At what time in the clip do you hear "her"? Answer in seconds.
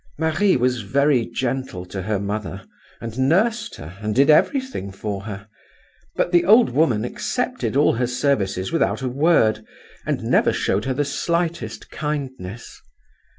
2.01-2.17, 3.75-3.99, 5.25-5.47, 7.93-8.07, 10.85-10.93